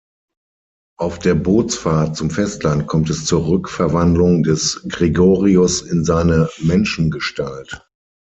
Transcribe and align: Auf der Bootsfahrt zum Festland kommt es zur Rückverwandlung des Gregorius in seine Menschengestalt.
Auf 0.97 1.19
der 1.19 1.35
Bootsfahrt 1.35 2.17
zum 2.17 2.31
Festland 2.31 2.87
kommt 2.87 3.11
es 3.11 3.25
zur 3.25 3.45
Rückverwandlung 3.47 4.41
des 4.41 4.83
Gregorius 4.89 5.83
in 5.83 6.03
seine 6.03 6.49
Menschengestalt. 6.57 7.87